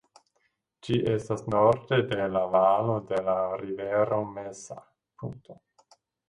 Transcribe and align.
Ĝi 0.85 0.95
estas 1.11 1.43
norde 1.55 1.99
de 2.13 2.25
la 2.37 2.41
valo 2.55 2.95
de 3.11 3.21
la 3.29 3.37
rivero 3.65 4.19
Mesa. 4.33 4.81